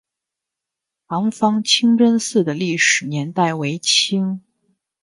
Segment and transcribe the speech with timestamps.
[1.07, 4.41] 塘坊清真寺的历史年代为清。